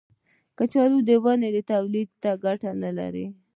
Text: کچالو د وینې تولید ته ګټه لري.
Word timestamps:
کچالو 0.57 0.99
د 1.07 1.09
وینې 1.23 1.61
تولید 1.71 2.09
ته 2.21 2.31
ګټه 2.43 2.71
لري. 2.99 3.25